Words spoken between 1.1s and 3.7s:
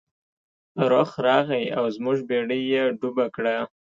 راغی او زموږ بیړۍ یې ډوبه کړه.